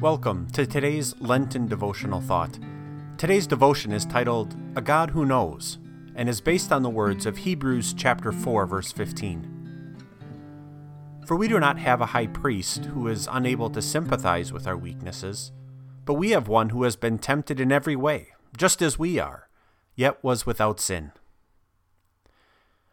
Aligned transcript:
Welcome 0.00 0.48
to 0.52 0.66
today's 0.66 1.14
Lenten 1.20 1.68
devotional 1.68 2.20
thought. 2.20 2.58
Today's 3.18 3.46
devotion 3.46 3.92
is 3.92 4.06
titled 4.06 4.56
A 4.74 4.80
God 4.80 5.10
Who 5.10 5.26
Knows 5.26 5.78
and 6.16 6.28
is 6.28 6.40
based 6.40 6.72
on 6.72 6.82
the 6.82 6.90
words 6.90 7.26
of 7.26 7.36
Hebrews 7.36 7.92
chapter 7.92 8.32
4 8.32 8.66
verse 8.66 8.90
15. 8.90 9.98
For 11.26 11.36
we 11.36 11.46
do 11.46 11.60
not 11.60 11.78
have 11.78 12.00
a 12.00 12.06
high 12.06 12.26
priest 12.26 12.86
who 12.86 13.06
is 13.06 13.28
unable 13.30 13.70
to 13.70 13.82
sympathize 13.82 14.52
with 14.52 14.66
our 14.66 14.76
weaknesses, 14.76 15.52
but 16.04 16.14
we 16.14 16.30
have 16.30 16.48
one 16.48 16.70
who 16.70 16.82
has 16.82 16.96
been 16.96 17.18
tempted 17.18 17.60
in 17.60 17.70
every 17.70 17.94
way, 17.94 18.28
just 18.56 18.82
as 18.82 18.98
we 18.98 19.18
are, 19.18 19.48
yet 19.94 20.24
was 20.24 20.46
without 20.46 20.80
sin. 20.80 21.12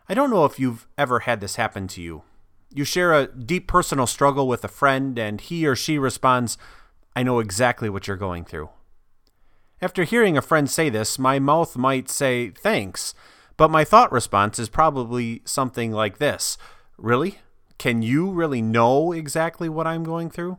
I 0.08 0.14
don't 0.14 0.30
know 0.30 0.46
if 0.46 0.60
you've 0.60 0.86
ever 0.98 1.22
had 1.22 1.40
this 1.40 1.56
happen 1.56 1.88
to 1.88 2.02
you. 2.02 2.24
You 2.72 2.84
share 2.84 3.14
a 3.14 3.28
deep 3.28 3.68
personal 3.68 4.06
struggle 4.06 4.48
with 4.48 4.64
a 4.64 4.68
friend, 4.68 5.18
and 5.18 5.42
he 5.42 5.66
or 5.66 5.76
she 5.76 5.98
responds, 5.98 6.58
I 7.16 7.24
know 7.24 7.40
exactly 7.40 7.90
what 7.90 8.08
you're 8.08 8.18
going 8.18 8.46
through. 8.46 8.70
After 9.82 10.04
hearing 10.04 10.38
a 10.38 10.42
friend 10.42 10.70
say 10.70 10.90
this, 10.90 11.18
my 11.18 11.40
mouth 11.40 11.78
might 11.78 12.10
say, 12.10 12.50
Thanks, 12.50 13.14
but 13.58 13.72
my 13.72 13.84
thought 13.84 14.12
response 14.12 14.60
is 14.60 14.70
probably 14.70 15.42
something 15.46 15.92
like 15.92 16.18
this 16.18 16.58
Really? 16.98 17.40
Can 17.78 18.02
you 18.02 18.30
really 18.30 18.62
know 18.62 19.14
exactly 19.14 19.70
what 19.70 19.88
I'm 19.88 20.04
going 20.04 20.30
through? 20.30 20.58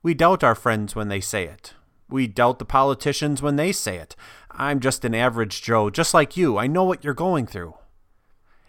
We 0.00 0.14
doubt 0.14 0.44
our 0.44 0.54
friends 0.54 0.94
when 0.94 1.08
they 1.08 1.20
say 1.20 1.44
it. 1.44 1.74
We 2.08 2.28
doubt 2.28 2.60
the 2.60 2.64
politicians 2.64 3.42
when 3.42 3.56
they 3.56 3.72
say 3.72 3.96
it. 3.96 4.14
I'm 4.52 4.78
just 4.78 5.04
an 5.04 5.14
average 5.14 5.60
Joe, 5.60 5.90
just 5.90 6.14
like 6.14 6.36
you. 6.36 6.56
I 6.56 6.68
know 6.68 6.84
what 6.84 7.02
you're 7.02 7.14
going 7.14 7.46
through. 7.46 7.74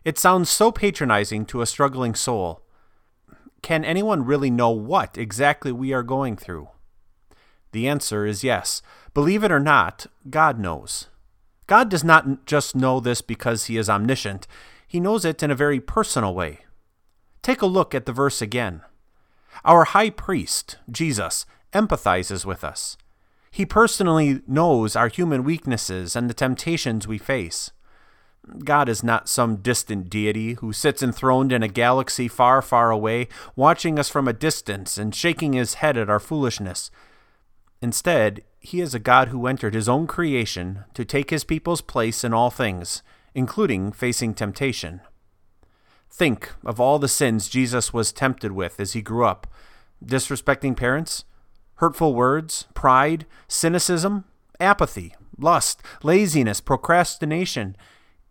It 0.04 0.18
sounds 0.18 0.50
so 0.50 0.72
patronizing 0.72 1.46
to 1.48 1.62
a 1.62 1.68
struggling 1.68 2.16
soul. 2.16 2.63
Can 3.64 3.84
anyone 3.86 4.26
really 4.26 4.52
know 4.52 4.70
what 4.70 5.18
exactly 5.18 5.72
we 5.72 5.94
are 5.94 6.04
going 6.04 6.36
through? 6.38 6.68
The 7.72 7.88
answer 7.88 8.26
is 8.26 8.44
yes. 8.44 8.84
Believe 9.16 9.44
it 9.44 9.52
or 9.52 9.60
not, 9.60 10.06
God 10.30 10.60
knows. 10.60 11.08
God 11.66 11.90
does 11.90 12.04
not 12.04 12.46
just 12.46 12.76
know 12.76 13.00
this 13.00 13.22
because 13.22 13.66
he 13.66 13.78
is 13.78 13.90
omniscient, 13.90 14.48
he 14.86 15.00
knows 15.00 15.26
it 15.26 15.42
in 15.42 15.50
a 15.50 15.56
very 15.56 15.80
personal 15.80 16.36
way. 16.36 16.60
Take 17.42 17.62
a 17.62 17.66
look 17.66 17.96
at 17.96 18.06
the 18.06 18.12
verse 18.12 18.42
again. 18.42 18.82
Our 19.66 19.86
high 19.86 20.10
priest, 20.10 20.78
Jesus, 20.92 21.46
empathizes 21.74 22.46
with 22.46 22.64
us. 22.64 22.98
He 23.50 23.66
personally 23.66 24.42
knows 24.46 24.96
our 24.96 25.08
human 25.08 25.44
weaknesses 25.44 26.16
and 26.16 26.30
the 26.30 26.34
temptations 26.34 27.08
we 27.08 27.18
face. 27.18 27.72
God 28.66 28.90
is 28.90 29.04
not 29.04 29.30
some 29.30 29.58
distant 29.58 30.10
deity 30.10 30.54
who 30.56 30.74
sits 30.74 31.02
enthroned 31.02 31.52
in 31.52 31.64
a 31.64 31.68
galaxy 31.68 32.28
far, 32.28 32.62
far 32.62 32.92
away, 32.92 33.28
watching 33.56 33.98
us 33.98 34.10
from 34.10 34.28
a 34.28 34.34
distance 34.34 34.98
and 34.98 35.16
shaking 35.16 35.54
his 35.54 35.76
head 35.76 35.98
at 35.98 36.10
our 36.10 36.20
foolishness. 36.20 36.92
Instead, 37.82 38.44
he 38.60 38.82
is 38.82 38.94
a 38.94 39.00
God 39.00 39.30
who 39.30 39.48
entered 39.48 39.74
his 39.74 39.90
own 39.90 40.08
creation 40.08 40.84
to 40.94 41.06
take 41.06 41.30
his 41.30 41.44
people's 41.44 41.82
place 41.82 42.24
in 42.24 42.34
all 42.34 42.50
things, 42.50 43.02
including 43.34 43.92
facing 43.92 44.34
temptation. 44.34 45.02
Think 46.10 46.52
of 46.66 46.80
all 46.80 47.00
the 47.00 47.08
sins 47.08 47.50
Jesus 47.50 47.94
was 47.94 48.12
tempted 48.12 48.52
with 48.52 48.80
as 48.80 48.94
he 48.94 49.02
grew 49.02 49.26
up 49.26 49.48
disrespecting 50.04 50.76
parents, 50.76 51.24
hurtful 51.76 52.14
words, 52.14 52.68
pride, 52.74 53.26
cynicism, 53.48 54.26
apathy, 54.60 55.16
lust, 55.38 55.82
laziness, 56.04 56.60
procrastination 56.60 57.76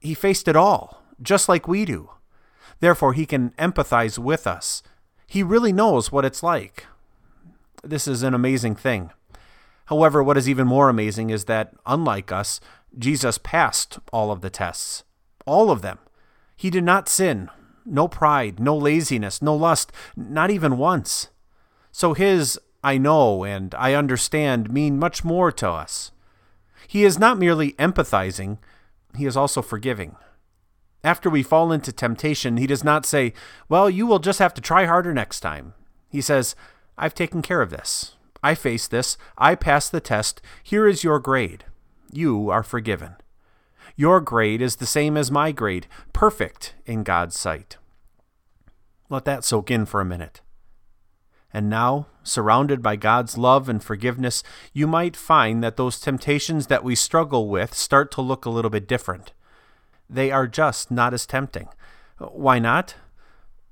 he 0.02 0.14
faced 0.14 0.48
it 0.48 0.56
all, 0.56 1.02
just 1.22 1.48
like 1.48 1.68
we 1.68 1.84
do. 1.84 2.10
Therefore, 2.80 3.12
he 3.12 3.26
can 3.26 3.50
empathize 3.50 4.18
with 4.18 4.46
us. 4.46 4.82
He 5.26 5.42
really 5.42 5.72
knows 5.72 6.10
what 6.10 6.24
it's 6.24 6.42
like. 6.42 6.86
This 7.84 8.08
is 8.08 8.22
an 8.22 8.34
amazing 8.34 8.74
thing. 8.74 9.10
However, 9.86 10.22
what 10.22 10.36
is 10.36 10.48
even 10.48 10.66
more 10.66 10.88
amazing 10.88 11.30
is 11.30 11.44
that, 11.44 11.72
unlike 11.86 12.32
us, 12.32 12.60
Jesus 12.98 13.38
passed 13.38 13.98
all 14.12 14.32
of 14.32 14.40
the 14.40 14.50
tests. 14.50 15.04
All 15.46 15.70
of 15.70 15.82
them. 15.82 15.98
He 16.56 16.70
did 16.70 16.84
not 16.84 17.08
sin. 17.08 17.48
No 17.84 18.08
pride, 18.08 18.60
no 18.60 18.76
laziness, 18.76 19.40
no 19.42 19.54
lust, 19.54 19.92
not 20.16 20.50
even 20.50 20.78
once. 20.78 21.28
So 21.90 22.14
his 22.14 22.58
I 22.84 22.98
know 22.98 23.44
and 23.44 23.74
I 23.76 23.94
understand 23.94 24.72
mean 24.72 24.98
much 24.98 25.24
more 25.24 25.52
to 25.52 25.68
us. 25.68 26.10
He 26.88 27.04
is 27.04 27.18
not 27.18 27.38
merely 27.38 27.72
empathizing, 27.72 28.58
he 29.16 29.26
is 29.26 29.36
also 29.36 29.62
forgiving. 29.62 30.16
After 31.04 31.28
we 31.28 31.42
fall 31.42 31.72
into 31.72 31.92
temptation, 31.92 32.56
he 32.56 32.66
does 32.66 32.84
not 32.84 33.04
say, 33.04 33.32
Well, 33.68 33.90
you 33.90 34.06
will 34.06 34.20
just 34.20 34.38
have 34.38 34.54
to 34.54 34.60
try 34.60 34.86
harder 34.86 35.12
next 35.12 35.40
time. 35.40 35.74
He 36.08 36.20
says, 36.20 36.54
I've 36.96 37.14
taken 37.14 37.42
care 37.42 37.62
of 37.62 37.70
this. 37.70 38.16
I 38.42 38.54
faced 38.54 38.90
this. 38.90 39.16
I 39.38 39.54
passed 39.54 39.92
the 39.92 40.00
test. 40.00 40.40
Here 40.62 40.86
is 40.86 41.04
your 41.04 41.18
grade. 41.18 41.64
You 42.12 42.50
are 42.50 42.62
forgiven. 42.62 43.16
Your 43.96 44.20
grade 44.20 44.62
is 44.62 44.76
the 44.76 44.86
same 44.86 45.16
as 45.16 45.30
my 45.30 45.52
grade, 45.52 45.86
perfect 46.12 46.74
in 46.86 47.02
God's 47.02 47.38
sight. 47.38 47.76
Let 49.08 49.24
that 49.26 49.44
soak 49.44 49.70
in 49.70 49.86
for 49.86 50.00
a 50.00 50.04
minute. 50.04 50.40
And 51.52 51.68
now, 51.68 52.06
surrounded 52.22 52.82
by 52.82 52.96
God's 52.96 53.36
love 53.36 53.68
and 53.68 53.82
forgiveness, 53.82 54.42
you 54.72 54.86
might 54.86 55.16
find 55.16 55.62
that 55.62 55.76
those 55.76 56.00
temptations 56.00 56.68
that 56.68 56.82
we 56.82 56.94
struggle 56.94 57.48
with 57.48 57.74
start 57.74 58.10
to 58.12 58.22
look 58.22 58.44
a 58.44 58.50
little 58.50 58.70
bit 58.70 58.88
different. 58.88 59.32
They 60.08 60.30
are 60.30 60.46
just 60.46 60.90
not 60.90 61.12
as 61.12 61.26
tempting. 61.26 61.68
Why 62.18 62.58
not? 62.58 62.94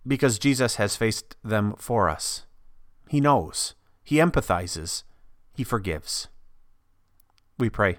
Because 0.07 0.39
Jesus 0.39 0.77
has 0.77 0.97
faced 0.97 1.37
them 1.43 1.75
for 1.79 2.09
us. 2.09 2.47
He 3.09 3.21
knows, 3.21 3.75
He 4.03 4.17
empathizes, 4.17 5.05
He 5.55 5.65
forgives. 5.65 6.29
We 7.59 7.71
pray. 7.71 7.99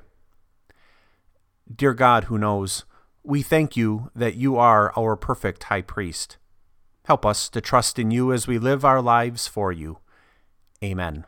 Dear 1.74 1.94
God 1.94 2.26
who 2.26 2.38
knows, 2.38 2.86
we 3.24 3.42
thank 3.42 3.78
you 3.78 4.10
that 4.16 4.36
you 4.36 4.58
are 4.58 4.92
our 4.98 5.16
perfect 5.16 5.64
high 5.66 5.82
priest. 5.82 6.38
Help 7.12 7.26
us 7.26 7.50
to 7.50 7.60
trust 7.60 8.00
in 8.00 8.10
you 8.10 8.32
as 8.32 8.48
we 8.48 8.58
live 8.58 8.86
our 8.86 9.02
lives 9.02 9.46
for 9.46 9.74
you. 9.74 9.98
Amen. 10.82 11.26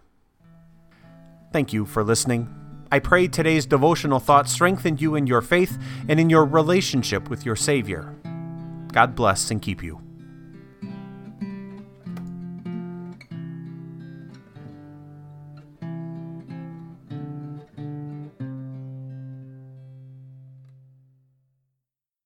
Thank 1.52 1.74
you 1.74 1.86
for 1.86 2.06
listening. 2.06 2.48
I 2.90 3.00
pray 3.00 3.28
today's 3.28 3.66
devotional 3.66 4.22
thought 4.22 4.48
strengthened 4.48 5.02
you 5.02 5.16
in 5.16 5.28
your 5.28 5.42
faith 5.42 5.78
and 6.08 6.22
in 6.22 6.30
your 6.30 6.46
relationship 6.46 7.30
with 7.30 7.46
your 7.46 7.58
Savior. 7.58 8.16
God 8.94 9.14
bless 9.14 9.52
and 9.52 9.62
keep 9.62 9.84
you. 9.84 10.00